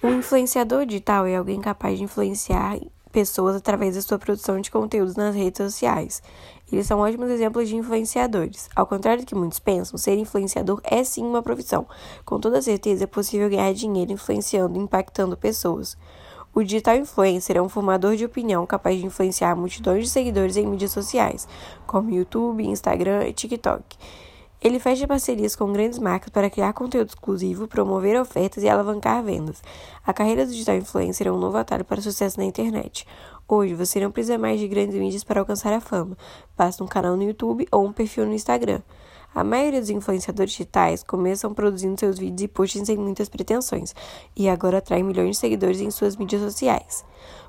Um 0.00 0.18
influenciador 0.18 0.86
digital 0.86 1.26
é 1.26 1.34
alguém 1.34 1.60
capaz 1.60 1.98
de 1.98 2.04
influenciar 2.04 2.78
pessoas 3.10 3.56
através 3.56 3.96
da 3.96 4.02
sua 4.02 4.16
produção 4.16 4.60
de 4.60 4.70
conteúdos 4.70 5.16
nas 5.16 5.34
redes 5.34 5.58
sociais. 5.58 6.22
Eles 6.70 6.86
são 6.86 7.00
ótimos 7.00 7.28
exemplos 7.28 7.68
de 7.68 7.74
influenciadores. 7.74 8.68
Ao 8.76 8.86
contrário 8.86 9.24
do 9.24 9.26
que 9.26 9.34
muitos 9.34 9.58
pensam, 9.58 9.98
ser 9.98 10.16
influenciador 10.16 10.80
é 10.84 11.02
sim 11.02 11.24
uma 11.24 11.42
profissão. 11.42 11.84
Com 12.24 12.38
toda 12.38 12.62
certeza 12.62 13.04
é 13.04 13.06
possível 13.08 13.50
ganhar 13.50 13.74
dinheiro 13.74 14.12
influenciando 14.12 14.78
e 14.78 14.82
impactando 14.82 15.36
pessoas. 15.36 15.96
O 16.54 16.62
digital 16.62 16.94
influencer 16.94 17.56
é 17.56 17.62
um 17.62 17.68
formador 17.68 18.14
de 18.14 18.24
opinião 18.24 18.64
capaz 18.66 19.00
de 19.00 19.06
influenciar 19.06 19.56
multidões 19.56 20.04
de 20.04 20.10
seguidores 20.10 20.56
em 20.56 20.64
mídias 20.64 20.92
sociais, 20.92 21.48
como 21.88 22.10
YouTube, 22.10 22.64
Instagram 22.64 23.26
e 23.26 23.32
TikTok. 23.32 23.98
Ele 24.60 24.80
fecha 24.80 25.06
parcerias 25.06 25.54
com 25.54 25.72
grandes 25.72 26.00
marcas 26.00 26.30
para 26.30 26.50
criar 26.50 26.72
conteúdo 26.72 27.10
exclusivo, 27.10 27.68
promover 27.68 28.20
ofertas 28.20 28.64
e 28.64 28.68
alavancar 28.68 29.22
vendas. 29.22 29.62
A 30.04 30.12
carreira 30.12 30.44
do 30.44 30.50
digital 30.50 30.74
influencer 30.74 31.28
é 31.28 31.32
um 31.32 31.38
novo 31.38 31.56
atalho 31.56 31.84
para 31.84 32.00
sucesso 32.02 32.38
na 32.40 32.44
internet. 32.44 33.06
Hoje, 33.46 33.74
você 33.74 34.00
não 34.00 34.10
precisa 34.10 34.36
mais 34.36 34.58
de 34.58 34.66
grandes 34.66 34.98
mídias 34.98 35.22
para 35.22 35.40
alcançar 35.40 35.72
a 35.72 35.80
fama. 35.80 36.18
Basta 36.56 36.82
um 36.82 36.88
canal 36.88 37.16
no 37.16 37.22
YouTube 37.22 37.68
ou 37.70 37.86
um 37.86 37.92
perfil 37.92 38.26
no 38.26 38.34
Instagram. 38.34 38.82
A 39.32 39.44
maioria 39.44 39.80
dos 39.80 39.90
influenciadores 39.90 40.52
digitais 40.52 41.04
começam 41.04 41.54
produzindo 41.54 42.00
seus 42.00 42.18
vídeos 42.18 42.42
e 42.42 42.48
posts 42.48 42.84
sem 42.84 42.96
muitas 42.96 43.28
pretensões, 43.28 43.94
e 44.34 44.48
agora 44.48 44.78
atraem 44.78 45.04
milhões 45.04 45.30
de 45.30 45.36
seguidores 45.36 45.80
em 45.80 45.90
suas 45.90 46.16
mídias 46.16 46.42
sociais. 46.42 47.04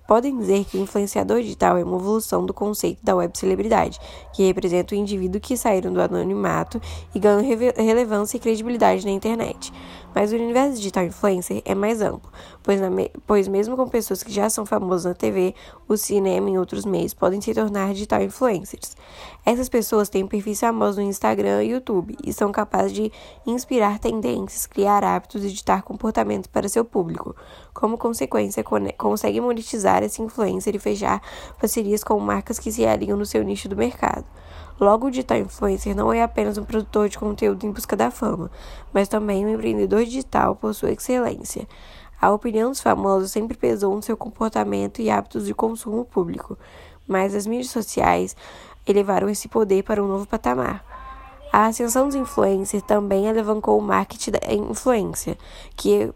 Podem 0.09 0.35
dizer 0.39 0.65
que 0.65 0.75
o 0.75 0.81
influenciador 0.81 1.39
digital 1.39 1.77
é 1.77 1.83
uma 1.83 1.95
evolução 1.95 2.43
do 2.43 2.51
conceito 2.51 2.97
da 3.05 3.15
web 3.15 3.37
celebridade, 3.37 3.99
que 4.33 4.41
representa 4.41 4.95
o 4.95 4.97
indivíduo 4.97 5.39
que 5.39 5.55
saíram 5.55 5.93
do 5.93 6.01
anonimato 6.01 6.81
e 7.13 7.19
ganham 7.19 7.43
relevância 7.77 8.35
e 8.35 8.39
credibilidade 8.39 9.05
na 9.05 9.11
internet. 9.11 9.71
Mas 10.13 10.31
o 10.31 10.35
universo 10.35 10.77
digital 10.77 11.03
influencer 11.03 11.61
é 11.65 11.75
mais 11.75 12.01
amplo, 12.01 12.31
pois, 12.63 12.81
me 12.81 13.11
pois 13.27 13.47
mesmo 13.47 13.77
com 13.77 13.87
pessoas 13.87 14.23
que 14.23 14.31
já 14.31 14.49
são 14.49 14.65
famosas 14.65 15.05
na 15.05 15.13
TV, 15.13 15.53
o 15.87 15.95
cinema 15.95 16.49
e 16.49 16.57
outros 16.57 16.85
meios 16.85 17.13
podem 17.13 17.39
se 17.39 17.53
tornar 17.53 17.93
digital 17.93 18.21
influencers. 18.21 18.97
Essas 19.45 19.69
pessoas 19.69 20.09
têm 20.09 20.27
perfis 20.27 20.59
famosos 20.59 20.97
no 20.97 21.03
Instagram 21.03 21.63
e 21.63 21.71
YouTube 21.71 22.17
e 22.23 22.33
são 22.33 22.51
capazes 22.51 22.93
de 22.93 23.11
inspirar 23.45 23.99
tendências, 23.99 24.65
criar 24.65 25.03
hábitos 25.03 25.43
e 25.45 25.51
ditar 25.51 25.83
comportamentos 25.83 26.47
para 26.47 26.67
seu 26.67 26.83
público. 26.83 27.35
Como 27.73 27.97
consequência, 27.97 28.63
conseguem 28.97 29.41
monetizar 29.41 30.03
esse 30.03 30.21
influencer 30.21 30.75
e 30.75 30.79
fechar 30.79 31.21
parcerias 31.59 32.03
com 32.03 32.19
marcas 32.19 32.59
que 32.59 32.71
se 32.71 32.85
alinham 32.85 33.17
no 33.17 33.25
seu 33.25 33.43
nicho 33.43 33.69
do 33.69 33.75
mercado. 33.75 34.25
Logo, 34.79 35.07
o 35.07 35.11
digital 35.11 35.39
influencer 35.39 35.95
não 35.95 36.13
é 36.13 36.23
apenas 36.23 36.57
um 36.57 36.63
produtor 36.63 37.09
de 37.09 37.19
conteúdo 37.19 37.65
em 37.65 37.71
busca 37.71 37.95
da 37.95 38.09
fama, 38.09 38.49
mas 38.93 39.09
também 39.09 39.45
um 39.45 39.49
empreendedor 39.49 40.05
digital 40.05 40.55
por 40.55 40.73
sua 40.73 40.91
excelência. 40.91 41.67
A 42.21 42.31
opinião 42.31 42.69
dos 42.69 42.79
famosos 42.79 43.31
sempre 43.31 43.57
pesou 43.57 43.95
no 43.95 44.01
seu 44.01 44.15
comportamento 44.15 45.01
e 45.01 45.09
hábitos 45.09 45.45
de 45.45 45.53
consumo 45.53 46.05
público, 46.05 46.57
mas 47.07 47.35
as 47.35 47.45
mídias 47.45 47.71
sociais 47.71 48.35
elevaram 48.87 49.29
esse 49.29 49.47
poder 49.47 49.83
para 49.83 50.03
um 50.03 50.07
novo 50.07 50.25
patamar. 50.25 50.85
A 51.51 51.65
ascensão 51.65 52.05
dos 52.05 52.15
influencers 52.15 52.83
também 52.83 53.27
alavancou 53.27 53.77
o 53.77 53.81
marketing 53.81 54.31
da 54.31 54.53
influência, 54.53 55.37
que 55.75 56.13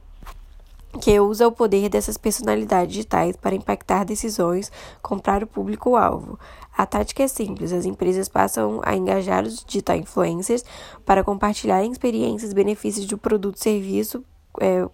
que 1.02 1.20
usa 1.20 1.48
o 1.48 1.52
poder 1.52 1.90
dessas 1.90 2.18
personalidades 2.18 2.94
digitais 2.94 3.36
para 3.36 3.56
impactar 3.56 4.04
decisões, 4.04 4.72
comprar 5.02 5.44
o 5.44 5.48
público-alvo. 5.48 6.40
A 6.76 6.86
tática 6.86 7.24
é 7.24 7.28
simples: 7.28 7.72
as 7.72 7.86
empresas 7.86 8.28
passam 8.28 8.82
a 8.84 8.96
engajar 8.96 9.44
os 9.44 9.64
digital 9.64 9.96
influencers 9.96 10.64
para 11.06 11.24
compartilhar 11.24 11.84
experiências 11.84 12.52
e 12.52 12.56
benefícios 12.56 13.06
de 13.06 13.16
um 13.16 13.18
produto 13.18 13.60
serviço, 13.60 14.24
é, 14.60 14.88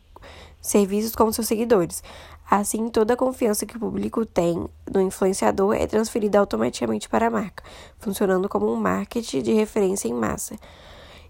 serviços 0.62 1.16
com 1.16 1.32
seus 1.32 1.48
seguidores. 1.48 2.04
Assim, 2.50 2.90
toda 2.90 3.14
a 3.14 3.18
confiança 3.18 3.64
que 3.66 3.78
o 3.78 3.80
público 3.80 4.26
tem 4.26 4.68
no 4.92 5.00
influenciador 5.00 5.76
é 5.76 5.86
transferida 5.86 6.40
automaticamente 6.40 7.08
para 7.08 7.28
a 7.28 7.30
marca, 7.30 7.64
funcionando 8.00 8.50
como 8.50 8.74
um 8.74 8.76
marketing 8.76 9.44
de 9.44 9.54
referência 9.54 10.08
em 10.08 10.14
massa. 10.14 10.56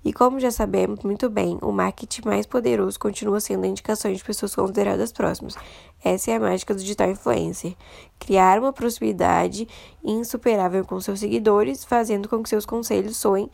E 0.04 0.14
como 0.14 0.40
já 0.40 0.50
sabemos 0.50 1.02
muito 1.04 1.30
bem, 1.30 1.58
o 1.62 1.72
marketing 1.72 2.22
mais 2.26 2.46
poderoso 2.46 3.00
continua 3.00 3.40
sendo 3.40 3.66
a 3.66 3.68
indicação 3.68 4.12
de 4.12 4.24
pessoas 4.24 4.56
consideradas 4.56 5.12
próximas. 5.12 5.56
Essa 6.04 6.32
é 6.32 6.36
a 6.36 6.40
mágica 6.40 6.74
do 6.74 6.80
digital 6.80 7.10
influencer. 7.10 7.76
Criar 8.18 8.60
uma 8.60 8.72
proximidade 8.72 9.68
insuperável 10.04 10.86
com 10.86 11.00
seus 11.02 11.20
seguidores, 11.20 11.84
fazendo 11.84 12.30
com 12.30 12.42
que 12.42 12.50
seus 12.50 12.66
conselhos 12.66 13.18
soem 13.18 13.50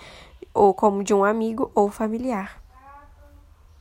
ou 0.53 0.73
como 0.73 1.03
de 1.03 1.13
um 1.13 1.23
amigo 1.23 1.72
ou 1.73 1.89
familiar. 1.89 2.65